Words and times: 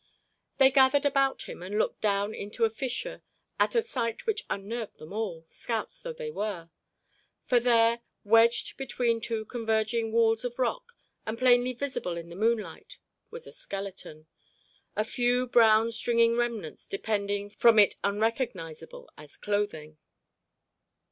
They 0.57 0.71
gathered 0.71 1.05
about 1.05 1.43
him 1.43 1.61
and 1.61 1.77
looked 1.77 2.01
down 2.01 2.33
into 2.33 2.65
a 2.65 2.71
fissure 2.71 3.21
at 3.59 3.75
a 3.75 3.83
sight 3.83 4.25
which 4.25 4.45
unnerved 4.49 4.97
them 4.97 5.13
all, 5.13 5.45
scouts 5.47 5.99
though 5.99 6.11
they 6.11 6.31
were. 6.31 6.71
For 7.45 7.59
there, 7.59 8.01
wedged 8.23 8.77
between 8.77 9.19
the 9.19 9.25
two 9.27 9.45
converging 9.45 10.11
walls 10.11 10.43
of 10.43 10.57
rock 10.57 10.93
and 11.23 11.37
plainly 11.37 11.73
visible 11.73 12.17
in 12.17 12.29
the 12.29 12.35
moonlight 12.35 12.97
was 13.29 13.45
a 13.45 13.53
skeleton, 13.53 14.25
the 14.95 15.03
few 15.03 15.45
brown 15.45 15.91
stringing 15.91 16.35
remnants 16.35 16.87
depending 16.87 17.51
from 17.51 17.77
it 17.77 17.93
unrecognizable 18.03 19.07
as 19.19 19.37
clothing. 19.37 19.99